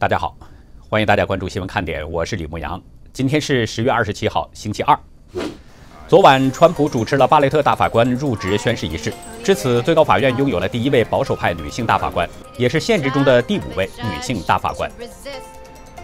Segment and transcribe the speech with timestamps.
[0.00, 0.34] 大家好，
[0.88, 2.80] 欢迎大家关注新闻看点，我是李牧阳。
[3.12, 4.98] 今天是十月二十七号，星期二。
[6.08, 9.12] 昨晚，川普主持了巴雷特大法官入职宣誓仪式，
[9.44, 14.90] 至此，最高法院拥有了第一位保守派女性大法官，也是现职中的第五位女性大法官。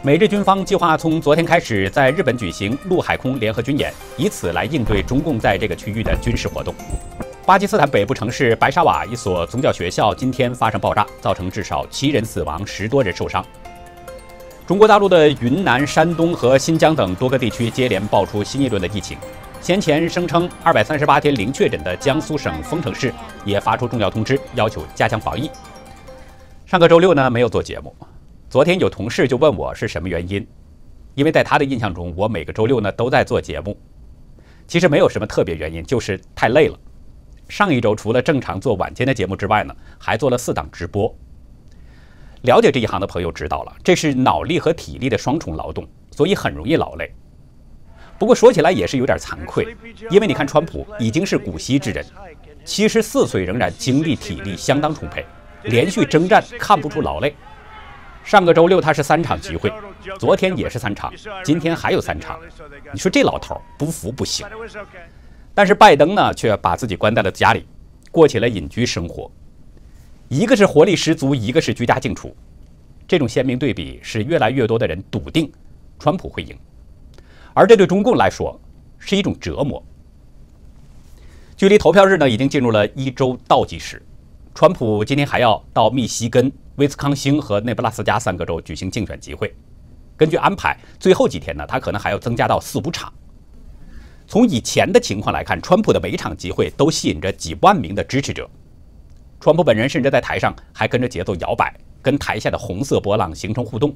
[0.03, 6.75] 美日军方计划从昨天开始在日本举行陆海空联合军演，以此来应对中共在这个区域的军事活动。
[7.47, 13.43] 巴基斯坦北部城市白沙瓦一所宗教学校今天发生爆炸，造成至少七人死亡，十多人受伤。
[14.67, 19.17] 中国大陆的云南、山东和新疆等多个地区接连爆出新一轮的疫情。
[19.61, 25.49] 先前声称二百三十八天零确诊的江苏省丰城市也发出重要通知，要求加强防疫。
[26.67, 27.95] 上个周六呢，没有做节目。
[28.51, 30.45] 昨天有同事就问我是什么原因，
[31.15, 33.79] 因为在他的印象中，我每个周六呢都在做节目。
[34.67, 36.77] 其实没有什么特别原因，就是太累了。
[37.49, 41.17] 上一周除了正常做晚间的节目之外呢，还做了四档直播。
[42.47, 47.13] 了解这一行的朋友知道了，这是脑力和体力的双重劳动，所以很容易劳累。
[48.19, 49.77] 不过说起来也是有点惭愧，
[50.09, 52.07] 因为你看，川普已经是古稀之人，
[52.65, 55.27] 七十四岁仍然精力体力相当充沛，
[55.65, 57.35] 连续征战看不出劳累。
[58.23, 59.73] 上个周六他是三场集会，
[60.19, 61.13] 昨天也是三场，
[61.45, 62.39] 今天还有三场。
[62.93, 64.47] 你说这老头不服不行。
[65.53, 67.67] 但是拜登呢，却把自己关在了家里，
[68.11, 69.31] 过起了隐居生活。
[70.29, 72.35] 一个是活力十足，一个是居家静处，
[73.07, 75.51] 这种鲜明对比使越来越多的人笃定
[75.99, 76.57] 川普会赢。
[77.55, 78.61] 而这对中共来说
[78.99, 79.83] 是一种折磨。
[81.57, 84.03] 距离投票日呢，已经进入了一周倒计时。
[84.55, 89.55] 川普今天还要到密西根、威斯康星和内布拉斯加三个州举行竞选集会。
[90.17, 93.13] 根据安排，最后几天呢，他可能还要增加到四五场。
[94.27, 98.51] 从以前的情况来看，川普的每一场集会都吸引着几万名的支持者。
[99.47, 103.95] 川普本人甚至在台上还跟着节奏摇摆，跟台下的红色波浪形成互动。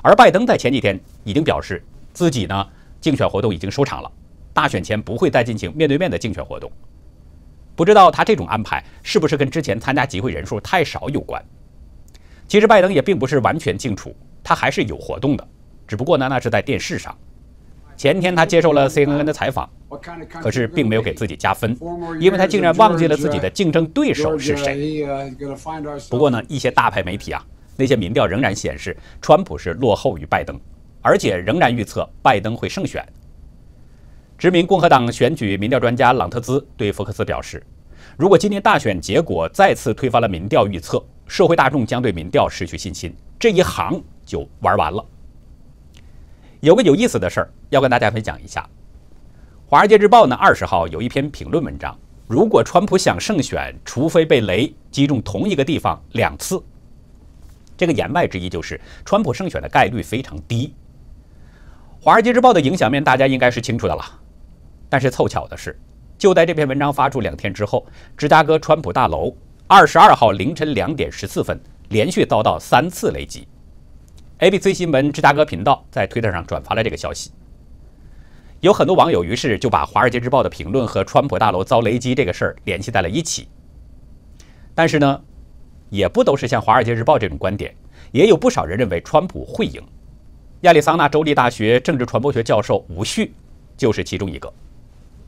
[0.00, 1.84] 而拜登在前几天已经表示。
[2.14, 2.66] 自己呢，
[2.98, 4.10] 竞选活动已经收场了，
[4.54, 6.72] 大选前不会再进行面对面的竞选活动。
[7.76, 11.44] 不知道他这种安排是不是跟之前参加集会人数太少有关？
[12.48, 15.46] 其实拜登也并不是完全静处，他还是有活动的，
[15.86, 17.14] 只不过呢，那是在电视上。
[17.98, 19.68] 前天他接受了 CNN 的采访，
[20.40, 21.76] 可是并没有给自己加分，
[22.20, 25.06] 因为他竟然忘记了自己的竞争对手是谁。
[26.10, 27.44] 不过呢，一些大牌媒体啊，
[27.76, 30.58] 那些民调仍然显示川普是落后于拜登。
[31.06, 33.06] 而且仍然预测拜登会胜选。
[34.38, 37.62] 知名共和党选举民调专家朗特兹对福克斯表示
[38.16, 45.04] ：“如果今年大选结果再次推翻了民调预测，社会大众将对民调失去信心，这一行就玩完了。”
[46.60, 48.62] 有个有意思的事儿要跟大家分享一下，
[49.74, 51.98] 《华尔街日报》呢二十号有一篇评论文章
[52.28, 56.62] ：“如果川普想胜选，除非被雷击中同一个地方两次。”
[57.76, 60.72] 这个言外之意就是，川普胜选的概率非常低。
[62.04, 64.04] 《华尔街日报》的影响面大家应该是清楚的了，
[64.88, 65.76] 但是凑巧的是，
[66.16, 67.84] 就在这篇文章发出两天之后，
[68.16, 69.34] 芝加哥川普大楼
[69.66, 73.48] 二十二号凌晨两点十四分连续遭到三次雷击。
[74.38, 77.32] ABC 新闻芝加哥频道在推特上转发了这个消息，
[78.64, 83.46] 有很多网友于是就把《华尔街日报》的评论和川普大楼遭雷击这个事儿联系在了一起。
[84.74, 85.20] 但是呢，
[85.90, 87.74] 也不都是像《华尔街日报》这种观点，
[88.10, 89.82] 也有不少人认为川普会赢。
[90.62, 93.34] 亚利桑那州立大学政治传播学教授吴旭
[93.76, 94.50] 就是其中一个。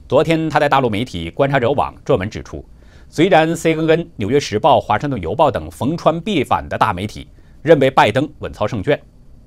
[0.09, 2.65] 昨天他在大陆媒体观察者网撰文指出，
[3.11, 7.29] 虽然 CNN、纽约时报、华盛顿邮报等逢川必反的大媒体
[7.61, 8.99] 认为拜登稳操胜券，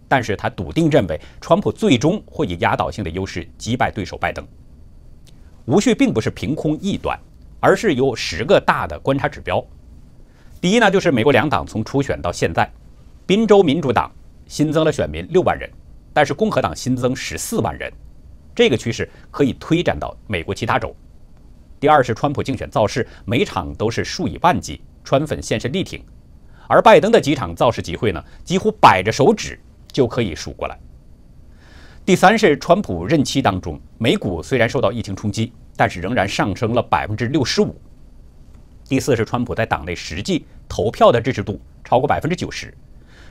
[0.10, 4.46] 但是他笃定认为川普最终会以压倒性的优势击败对手拜登。
[5.66, 7.18] 吴旭并不是凭空臆断，
[7.62, 9.64] 而是有十个大的观察指标。
[10.60, 12.70] 第一呢，就是美国两党从初选到现在，
[13.26, 14.12] 宾州民主党
[14.48, 15.70] 新增了选民六万人。
[16.12, 17.94] 但是共和党新增十四万人，
[18.56, 20.94] 这个趋势可以推展到美国其他州。
[21.80, 26.04] 第二是川普竞选造势，每场都是数以万计，川粉现身力挺。
[26.68, 29.58] 而拜登的几场造势集会呢，几乎摆着手指
[29.92, 30.78] 就可以数过来。
[32.06, 37.76] 第三是川普任期当中，美股虽然受到疫情冲击，但是仍然上升了百分之六十五。
[38.88, 42.74] 第四是川普在党内实际投票的支持度超过百分之九十。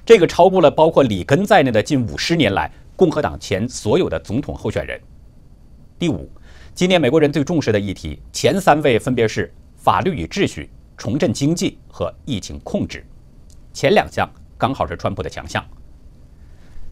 [0.06, 5.00] 这个超过了包括里根在内的近五十年来共和党前所有的总统候选人。
[5.98, 6.30] 第五，
[6.74, 13.04] 今年美国人最重视的议题前三位分别是法律与秩序、重振经济和疫情控制，
[13.72, 15.64] 前两项刚好是川普的强项。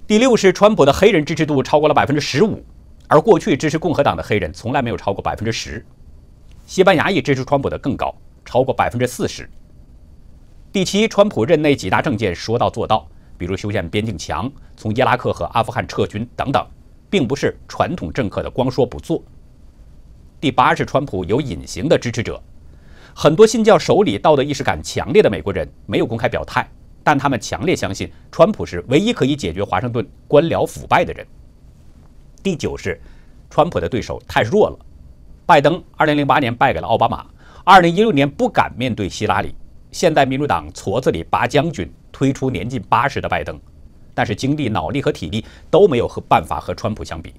[0.06, 2.62] 第六是川普的黑人支持度超过了百分之十五，
[3.08, 5.84] 而过去支持共和党的黑人从来没有超过百分之十。
[6.64, 8.14] 西班牙裔支持川普的更高，
[8.44, 9.50] 超过百分之四十。
[10.70, 13.04] 第七，川普任内几大政见说到做到，
[13.36, 16.64] 比如修建边境墙、从伊拉克和阿富汗撤军等等，
[17.10, 19.20] 并不是传统政客的光说不做。
[20.40, 22.40] 第八是川普有隐形的支持者，
[23.12, 26.68] 很多信教手里道德意识感强烈的美国人没有公开表态，
[27.06, 31.24] 但他们强烈相信川普是唯一可以解决华盛顿官僚腐败的人。
[32.42, 33.00] 第九是，
[33.48, 34.76] 川普的对手太弱了，
[35.46, 37.24] 拜登2008年败给了奥巴马
[37.64, 39.54] ，2016年不敢面对希拉里，
[39.92, 41.88] 现代民主党矬子里拔将军。
[42.10, 43.60] 推出年近八十的拜登，
[44.12, 47.34] 但是精力、脑力和体力都没有和办法和川普相比。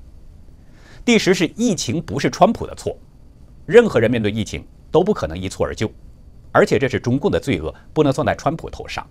[1.03, 2.95] 第十是疫情不是川普的错，
[3.65, 5.91] 任何人面对疫情都不可能一蹴而就，
[6.53, 9.05] 而且这是中共的罪恶，不能算在川普头上。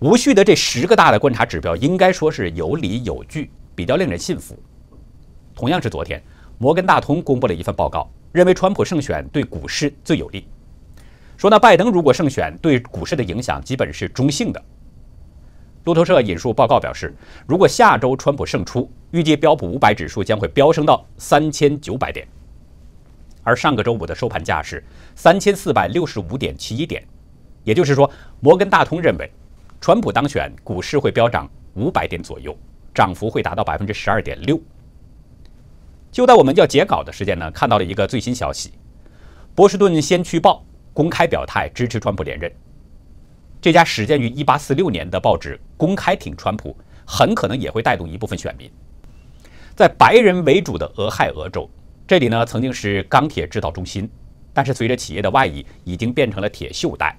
[0.00, 4.58] 无序的这十个大的观察指标，应该说是有理有据，比较令人信服。
[5.54, 6.22] 同样是昨天，
[6.58, 10.46] 摩根大通公布了一份报告，认为川普胜选对股市最有利。
[11.36, 14.62] 说那拜登如果胜选，对股市的影响基本是中性的。
[15.84, 17.14] 路透社引述报告表示，
[17.46, 22.26] 如果下周川普胜出，预计标普五百指数将会飙升到三千九百点，
[23.42, 24.82] 而上个周五的收盘价是
[25.14, 27.04] 三千四百六十五点七一点，
[27.64, 28.10] 也就是说，
[28.40, 29.30] 摩根大通认为，
[29.84, 32.56] 川普当选，股市会飙涨五百点左右，
[32.94, 34.58] 涨幅会达到百分之十二点六。
[36.10, 38.70] 就在我们要截稿的时间呢，看到了一个最新消息，
[39.54, 40.64] 《波士顿先驱报》。
[40.94, 42.50] 公开表态支持川普连任，
[43.60, 48.70] 这家始建于1846年的报纸公开挺川普，很可能也会带动一部分选民。
[49.76, 51.68] 在白人为主的俄亥俄州，
[52.06, 54.08] 这里呢曾经是钢铁制造中心，
[54.54, 57.14] 但是随着企业的外移，已经变成了铁锈带。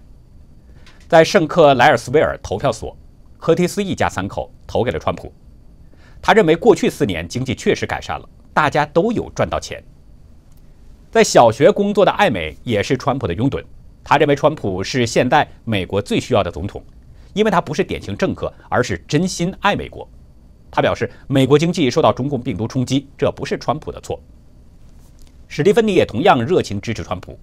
[1.07, 2.97] 在圣克莱尔斯维尔投票所，
[3.37, 5.31] 柯蒂斯一家三口投给了川普。
[6.19, 9.83] 他认为过去四年经济确实改善了，大家都有赚到钱。
[11.11, 13.63] 在小学工作的艾美也是川普的拥趸，
[14.03, 16.83] 他认为川普是现代美国最需要的总统，
[17.33, 20.09] 因为他不是典型政客，而是真心爱美国。
[20.71, 24.19] 他表示，美国经济受到中共病毒冲击，这不是川普的错。
[25.47, 27.39] 史蒂芬妮也同样热情支持川普，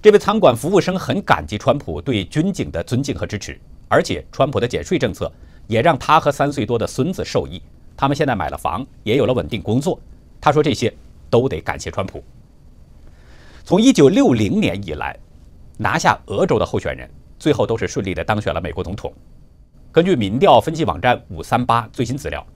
[0.00, 3.58] 这位餐馆服务生很感激川普对军警的尊敬和支持，
[3.88, 5.30] 而且川普的减税政策
[5.66, 7.60] 也让他和三岁多的孙子受益，
[7.96, 9.98] 他们现在买了房，也有了稳定工作。
[10.40, 10.92] 他说这些
[11.28, 12.22] 都得感谢川普。
[13.64, 15.18] 从一九六零年以来，
[15.76, 19.12] 拿下俄州的候选人最后都是顺利的当选了美国总统。
[19.90, 22.46] 根据民调分析网站五三八最新资料，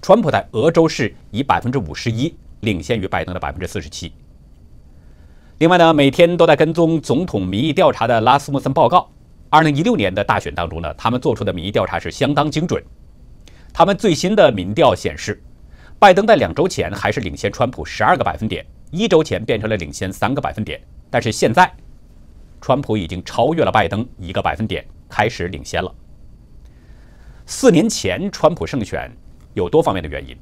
[0.00, 4.12] 川普在俄州是以百分之五十一领先于拜登的百分之四十七。
[5.62, 9.08] 另外呢，每天都在跟踪总统民意调查的拉斯穆森报告，
[9.48, 12.82] 二零一六年的大选当中呢，他们做出的民意调查是相当精准。
[13.72, 15.40] 他们最新的民调显示，
[16.00, 18.66] 拜登在两周前还是领先川普十二个百分点。
[18.90, 21.72] 一周前变成了领先三个百分点，但是现在，
[22.60, 25.94] 川普已经超越了拜登一个百分点，开始领先了。
[27.46, 29.08] 四年前川普胜选
[29.54, 30.36] 有多方面的原因，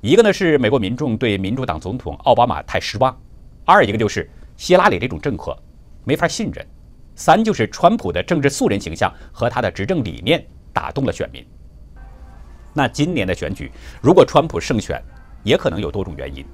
[0.00, 3.16] 一个呢是美国民众对民主党总统奥巴马太失望，
[3.64, 5.56] 二一个就是希拉里这种政客
[6.04, 6.66] 没法信任，
[7.14, 11.46] 三就是川普的政治素人形象和他的执政理念打动了选民。
[12.72, 13.70] 那今年的选举
[14.00, 15.02] 如果川普胜选，
[15.42, 16.44] 也可能有多种原因。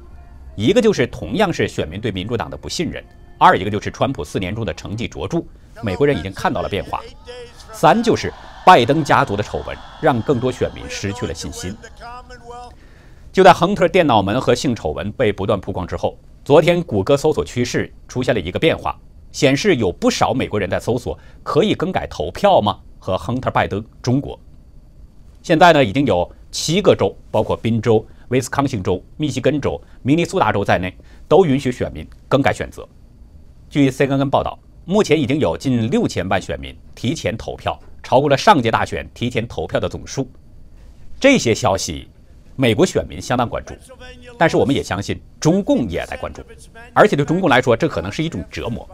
[0.54, 3.02] 一个就是同样是选民对民主党的不信任，
[3.38, 5.42] 二一个就是川普四年中的成绩卓著，
[5.82, 7.00] 美国人已经看到了变化，
[7.72, 8.32] 三就是
[8.66, 11.74] 拜登家族的丑闻让更多选民失去了信心。
[13.32, 18.98] 就在亨特电脑门和性丑闻被不断曝光之后，昨天谷歌搜索趋势出现了一个变化，
[19.30, 24.36] 显示有不少美国人在搜索“可以更改投票吗”和亨特拜登中国。
[25.40, 28.04] 现在呢，已经有七个州，包括宾州。
[28.28, 30.96] 威斯康星州、密西根州、明尼苏达州在内，
[31.28, 32.88] 都允许选民更改选择。
[33.68, 40.26] 据 CNN 报道，目前已经有近六千万选民提前投票，超过了上届大选提前投票的总数。
[41.20, 42.08] 这些消息，
[42.56, 43.74] 美国选民相当关注，
[44.38, 46.42] 但是我们也相信中共也在关注，
[46.92, 48.88] 而且对中共来说，这可能是一种折磨，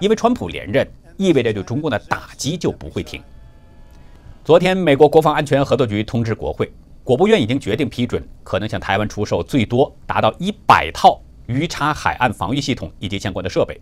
[0.00, 3.22] 因为川普连任意味着对中共的打击就不会停。
[4.44, 6.72] 昨天，美国国防安全合作局通知国会。
[7.04, 13.80] 国务院已经决定批准，可能向台湾出售最多达到一百套鱼叉海岸防御系统以及相关的设备。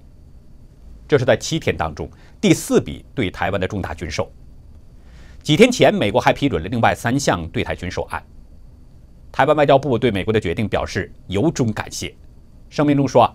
[1.09, 2.07] 这是在七天当中
[2.41, 4.31] 第四笔对台湾的重大军售。
[5.43, 8.23] 几天前，美国还批准了另外三项对台军售案。
[9.35, 12.15] 台湾外交部对美国的决定表示由衷感谢。
[12.71, 13.35] 声明中说，啊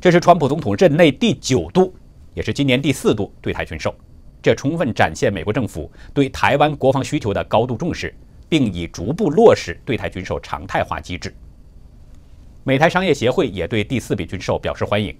[0.00, 1.92] 这是川普总统任内第九度，
[2.34, 3.92] 也是今年第四度对台军售，
[4.40, 8.14] 这充分展现美国政府对台湾国防需求的高度重视。
[8.48, 11.32] 并已逐步落实对台军售常态化机制。
[12.64, 15.16] 美台商业协会也对第四笔军售表示欢迎。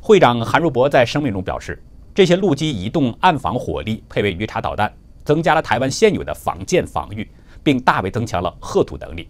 [0.00, 1.82] 会长韩如博在声明中表示，
[2.14, 7.28] 这些陆基移动岸防火力配备鱼叉导弹，增加了台湾现有的防舰防御，
[7.64, 9.28] 并大为增强了核土能力。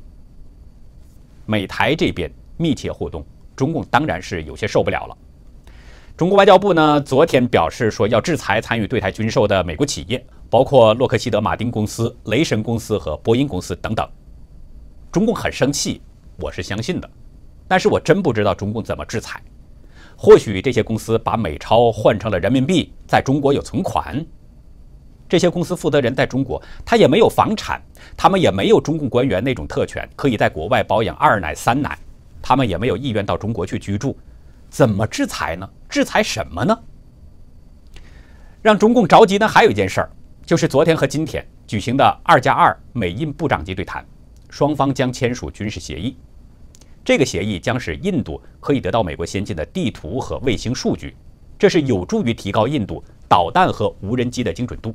[1.47, 3.25] 美台这边密切互动，
[3.55, 5.17] 中共当然是有些受不了了。
[6.17, 14.09] 中国外交部呢，昨天表示说要制裁参与对台军售的美国企业，包括洛克希德马丁公司、雷神公司和波音公司等等。
[15.13, 16.01] 中共很生气，
[16.39, 17.11] 我是相信的，
[17.69, 19.41] 但是我真不知道中共怎么制裁。
[20.17, 24.25] 或许这些公司把美钞换成了人民币，在中国有存款。
[25.29, 27.83] 这些公司负责人在中国，他也没有房产，
[28.17, 31.99] 他们也没有中共官员那种特权，可以在国外包养二奶三奶，
[32.41, 34.17] 他们也没有意愿到中国去居住，
[34.71, 35.69] 怎么制裁呢？
[35.89, 36.79] 制裁什么呢？
[38.63, 40.11] 让中共着急的还有一件事儿，
[40.45, 44.05] 就是昨天和今天举行的二加二美印部长级对谈。
[44.49, 46.17] 双方将签署军事协议，
[47.05, 51.15] 这个协议将使印度可以得到美国先进的地图和卫星数据，
[51.59, 54.95] 这是有助于提高印度导弹和无人机的精准度。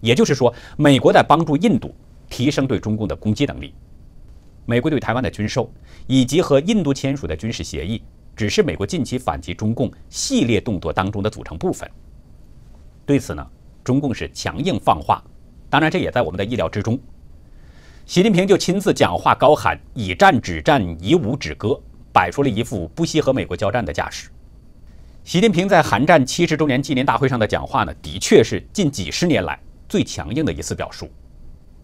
[0.00, 1.94] 也就是说，美国在帮助印度
[2.28, 3.74] 提升对中共的攻击能力。
[4.66, 5.72] 美国对台湾的军售
[6.06, 8.02] 以及和印度签署的军事协议，
[8.36, 11.90] 只是美国近期反击中共系列动作当中的组成部分。
[13.06, 13.46] 对此呢，
[13.82, 15.24] 中共是强硬放话，
[15.70, 16.98] 当然这也在我们的意料之中。
[18.04, 21.80] 习近平就亲自讲话，高喊“以战止战，以武止戈”，
[22.12, 24.28] 摆出了一副不惜和美国交战的架势。
[25.24, 29.58] 习近平在韩战七十周年纪念大会上的讲话呢，的确是近几十年来
[29.88, 31.10] 最强硬的一次表述。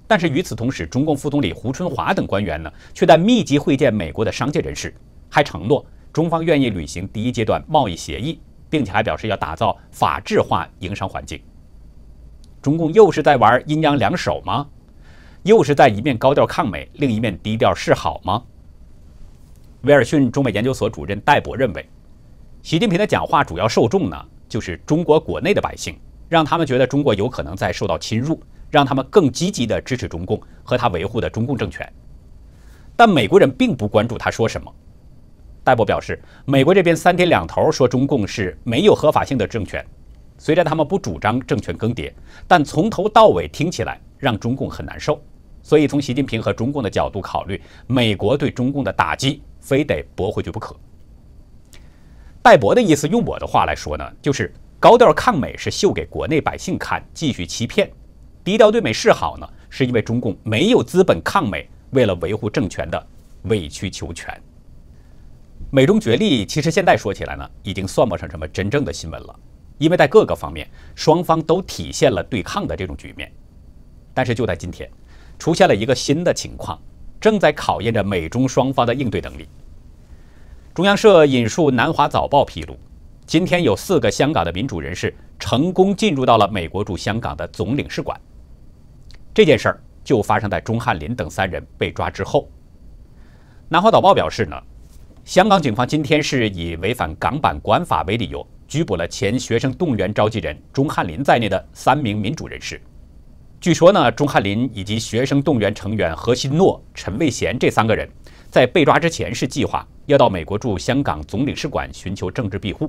[0.07, 4.95] 但是与此同时，中共副总理胡春华等官员呢，却在密集会见美国的商界人士，
[5.31, 11.41] 还承诺中方愿意履行第一阶段贸易协议，并且还表示要打造法治化营商环境。
[12.61, 14.67] 中共又是在玩阴阳两手吗？
[15.43, 18.43] 又是在一面高调抗美，另一面低调示好吗？
[19.83, 21.87] 威尔逊中美研究所主任戴博认为，
[22.63, 24.17] 习近平的讲话主要受众呢，
[24.49, 28.41] 就是中国国内的百姓，让他们觉得中国有可能在受到侵入，
[28.75, 31.91] 让他们更积极地支持中共和他维护的中共政权。
[32.97, 34.75] 但美国人并不关注他说什么。
[35.63, 39.85] 戴博表示，美国这边三天两头说中共是没有合法性的政权，
[40.37, 42.13] 虽然他们不主张政权更迭，
[42.49, 45.23] 但从头到尾听起来让中共很难受。
[45.63, 50.77] 所以，从习近平和中共的角度考虑，美国对中共的打击非得驳回去不可。
[52.43, 57.89] 戴博的意思，用我的话来说呢，就是高调抗美是秀给国内百姓看，继续欺骗；
[58.45, 63.07] 低调对美示好呢，是因为中共没有资本抗美，为了维护政权的
[63.45, 64.39] 委曲求全。
[65.71, 69.35] 美中角力，其实现在说起来呢，已经算不上什么真正的新闻了，
[69.79, 73.33] 因为在各个方面，双方都体现了对抗的这种局面。
[74.13, 74.89] 但是就在今天。
[75.37, 76.81] 出现了一个新的情况，
[77.21, 79.49] 正在考验着美中双方的应对能力。
[80.73, 82.79] 中央社引述《南华早报》披露，
[83.27, 88.19] 今天有四个香港的民主人士成功进入到了美国驻香港的总领事馆。
[89.35, 92.43] 这件事儿就发生在钟汉林等三人被抓之后。
[93.69, 94.57] 《南华早报》表示呢，
[95.25, 102.81] 香港警方今天是以违反港版国安法为理由，拘捕了前学生动员召集人钟汉林在内的三名民主人士。
[103.61, 108.09] 据说呢，钟汉林以及学生动员成员何新诺、陈卫贤这三个人，
[108.51, 112.89] 在被抓之前是计划要到美国驻香港总领事馆寻求政治庇护。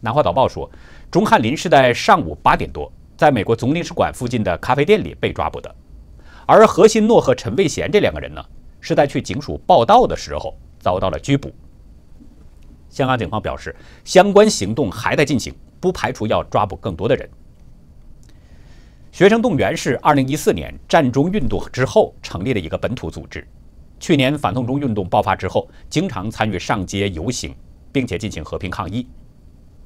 [0.00, 0.68] 南华早报说，
[1.08, 5.74] 钟汉林是在上午八点多，在美国总领事馆附近的咖啡店里被抓捕的，
[6.44, 8.44] 而何新诺和陈卫贤这两个人呢，
[8.80, 11.50] 是在去警署报到的时候遭到了拘捕。
[12.90, 17.28] 香港警方表示，相关行动还在进行，不排除要抓捕更多的人。
[19.12, 23.46] 学生动员是2014年战中运动之后成立的一个本土组织。
[23.98, 27.54] 去年反送中运动爆发之后，经常参与上街游行，
[27.90, 29.06] 并且进行和平抗议。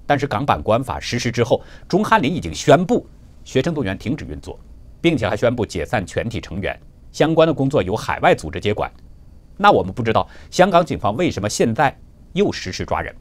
[0.04, 3.06] 但是港版国安法实施之后，钟汉林已经宣布
[3.44, 4.59] 学生动员停止运作，
[5.00, 6.78] 并且还宣布解散全体成员，
[7.12, 8.90] 相关的工作由海外组织接管。
[9.56, 11.97] 那我们不知道香港警方为什么现在
[12.32, 13.14] 又实施抓人？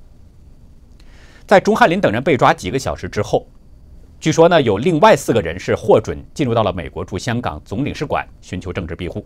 [1.46, 3.48] 在钟汉林等人被抓几个小时之后。
[4.20, 9.26] 据说呢，有另外四个人是获准进入到了美国驻香港总领事馆寻求政治庇护。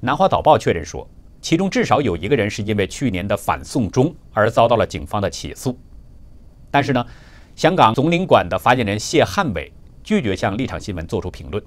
[0.00, 1.08] 南华早报确认说，
[1.40, 5.78] 其中至少有一个人是因为去年的反送中而遭到了警方的起诉。
[6.68, 7.06] 但是呢，
[7.60, 9.70] 香港总领馆的发言人谢汉伟
[10.02, 11.62] 拒绝向立场新闻做出评论。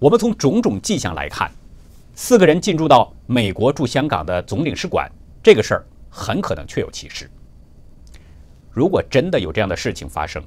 [0.00, 1.48] 我们从种种迹象来看，
[2.16, 5.08] 四个人进驻到美国驻香港的总领事馆
[5.40, 7.30] 这个事儿很可能确有其事。
[8.72, 10.42] 如果真的有这样的事情发生，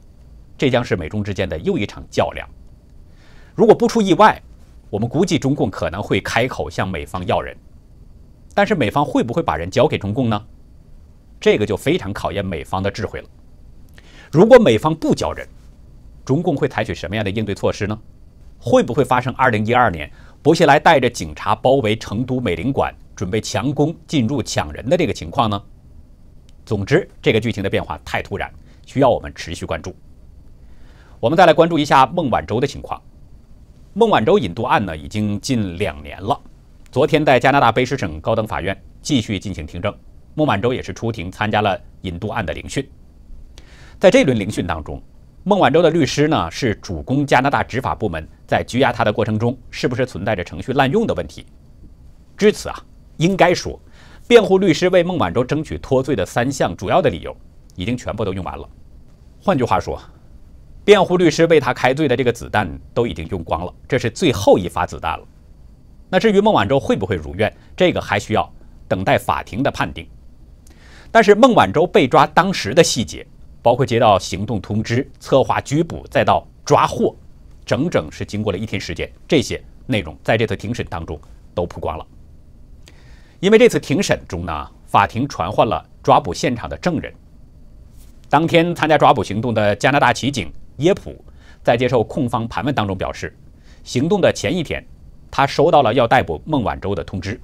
[0.57, 2.45] 这将是美中之间的又一场较量。
[3.55, 4.43] 如果不出意外，
[4.89, 7.55] 我们估计中共可能会开口向美方要人，
[8.53, 10.45] 但是美方会不会把人交给中共呢？
[11.39, 13.29] 这个就非常考验美方的智慧了。
[14.31, 15.47] 如果美方不交人，
[16.25, 17.97] 中共会采取什么样的应对措施呢？
[18.59, 25.63] 会不会发生2012年薄熙来带着警察包围成都美领馆，准备强攻进入抢人的这个情况呢？
[26.65, 28.51] 总之，这个剧情的变化太突然，
[28.85, 29.95] 需要我们持续关注。
[31.19, 33.01] 我们再来关注一下孟晚舟的情况。
[33.93, 36.39] 孟晚舟引渡案呢，已经近两年了。
[36.91, 39.95] 昨天在加拿大卑诗省高等法院继续进行听证，
[40.35, 42.87] 孟晚舟也是出庭参加了引渡案的聆讯。
[43.99, 45.01] 在这轮聆讯当中，
[45.43, 51.43] 孟晚舟的律师呢是主攻加拿大执法部门在拘押他的过程中是不是存在着程序滥用的问题。
[52.37, 52.79] 至此啊，
[53.17, 53.79] 应该说。
[54.27, 57.33] 辩护律师为孟晚舟争取脱罪的三项主要的理由，
[57.75, 58.69] 已经全部都用完了。
[59.41, 59.97] 换句话说，
[60.83, 65.25] 辩护律师为他开罪的这个子弹都已经用光了，这是最后一发子弹了。
[66.09, 68.53] 那至于孟晚舟会不会如愿，这个还需要
[68.85, 70.05] 等待法庭的判定。
[71.09, 73.25] 但是孟晚舟被抓当时的细节，
[73.67, 77.13] 包括接到行动通知、策划拘捕，再到抓获，
[77.65, 79.11] 整整是经过了一天时间。
[79.27, 81.19] 这些内容在这次庭审当中
[81.53, 82.07] 都曝光了。
[83.41, 87.13] 因为这次庭审中呢，法庭传唤了抓捕现场的证人。
[88.29, 91.13] 当天参加抓捕行动的加拿大骑警耶普，
[91.61, 93.35] 在接受控方盘问当中表示，
[93.83, 94.81] 行动的前一天，
[95.29, 97.37] 他收到了要逮捕孟晚舟的通知。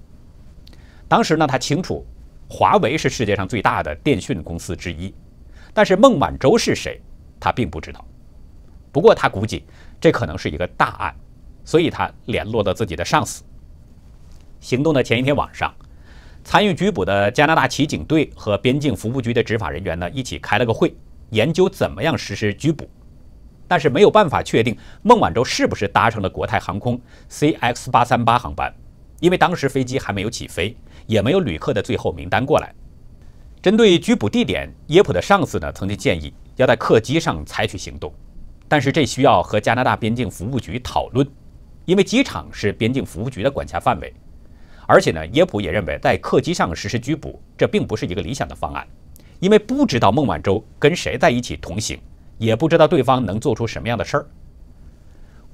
[1.09, 2.05] 当时呢，他清楚
[2.49, 5.13] 华为是世界上最大的电讯公司之一，
[5.73, 7.01] 但是孟晚舟是谁，
[7.39, 8.05] 他并不知道。
[8.91, 9.65] 不过他估计
[9.99, 11.15] 这可能是一个大案，
[11.65, 13.43] 所以他联络了自己的上司。
[14.59, 15.73] 行动的前一天晚上。
[16.45, 20.93] 参与拘捕的加拿大骑警队和边境服务局的执法人员呢，一起开了个会，
[21.29, 22.85] 研究怎么样实施拘捕。
[23.65, 26.99] 但是没有办法确定孟晚舟是不是搭乘了国泰航空
[27.29, 28.73] CX 八三八航班，
[29.21, 30.75] 因为当时飞机还没有起飞，
[31.07, 32.75] 也没有旅客的最后名单过来。
[33.63, 38.13] 针对拘捕地点，耶普的上司呢曾经建议要在客机上采取行动，
[38.67, 41.25] 但是这需要和加拿大边境服务局讨论，
[41.85, 44.13] 因为机场是边境服务局的管辖范围。
[44.85, 48.85] 而且呢，耶普也认为在客机上实施拘捕，这并不是一个理想的方案，
[49.39, 51.97] 因为不知道孟晚舟跟谁在一起同行，
[52.37, 54.25] 也不知道对方能做出什么样的事儿。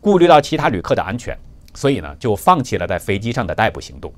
[0.01, 1.37] 顾虑到其他旅客的安全，
[1.75, 4.11] 所以呢，就放弃了在飞机上的逮捕行动。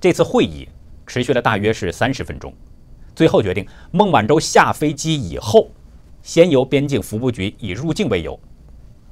[0.00, 0.66] 这次会议
[1.06, 2.52] 持续了大约是三十分钟，
[3.14, 5.70] 最后决定孟晚舟下飞机以后，
[6.22, 8.38] 先由边境服务局以入境为由，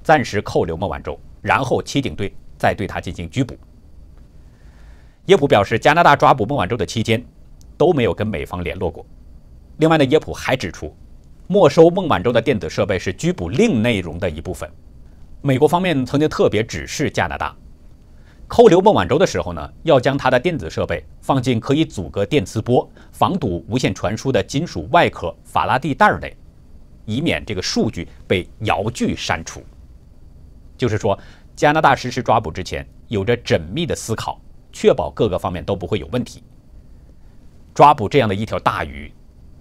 [0.02, 3.56] 暂时扣留孟晚舟，然后骑警队再对他进行拘捕。
[5.26, 7.24] 耶普表示，加拿大抓捕孟晚舟的期间
[7.76, 9.06] 都没有跟美方联络过。
[9.78, 10.94] 另外呢，耶普还指出，
[11.46, 14.68] 没收孟晚舟的电子设备是拘捕令内容的一部分。
[15.40, 17.54] 美国方面曾经特别指示加拿大，
[18.54, 26.36] 扣留孟晚舟的时候呢，要将他的电子设备放进可以阻隔电磁波、防堵无线传输的金属外壳法拉第袋内，
[27.06, 29.62] 以免这个数据被遥距删除。
[30.76, 31.18] 就是说，
[31.56, 34.38] 加拿大实施抓捕之前，有着缜密的思考。
[34.70, 36.42] 确保各个方面都不会有问题。
[37.72, 39.10] 抓捕这样的一条大鱼，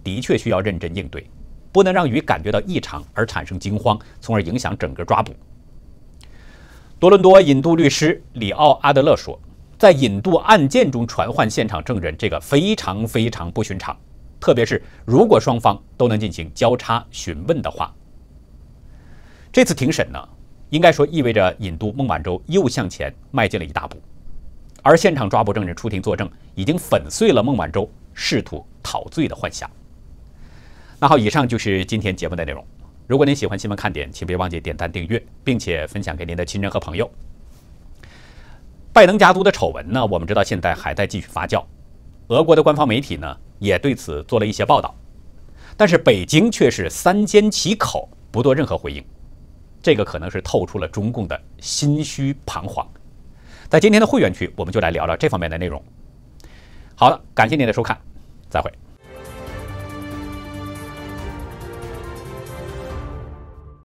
[0.03, 1.25] 的确需要认真应对，
[1.71, 5.33] 不能让鱼感觉到异常而产生惊慌，从而影响整个抓捕。
[7.01, 9.41] 多伦多引渡律师里奥阿德勒说，
[9.79, 13.97] 在引渡案件中传唤现场证人，这个非常非常不寻常，
[14.39, 17.91] 特别是如果双方都能进行交叉询问的话。
[19.51, 20.29] 这次庭审呢，
[20.69, 23.99] 应该说意味着引渡孟晚舟又向前迈进了一大步。
[24.83, 29.67] 而现场抓捕证人出庭作证，已经粉碎了孟晚舟试图逃罪的幻想。
[30.99, 32.63] 那好，以上就是今天节目的内容。
[33.07, 37.09] 如果您喜欢新闻看点，请别忘记点赞、订阅，并且分享给您的亲人和朋友。
[38.93, 41.63] 拜登家族的丑闻呢，我们知道现在还在继续发酵。
[42.27, 44.95] 俄国的官方媒体呢，也对此做了一些报道，
[45.75, 49.03] 但是北京却是三缄其口，不做任何回应。
[49.81, 52.87] 这个可能是透出了中共的心虚彷徨。
[53.67, 55.81] 在今天的会员区，我们就来聊聊这方面的内容。
[56.95, 57.97] 好了，感谢您的收看，
[58.49, 58.71] 再会。